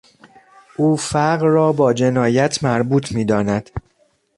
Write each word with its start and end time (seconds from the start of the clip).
او 0.77 0.97
فقر 0.97 1.45
را 1.47 1.71
با 1.71 1.93
جنایت 1.93 2.63
مربوط 2.63 3.11
میداند. 3.11 3.69